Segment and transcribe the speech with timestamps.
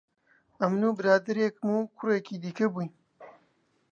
[0.59, 2.91] ئەمن و برادەرێکم و کوڕێکی دیکە بووین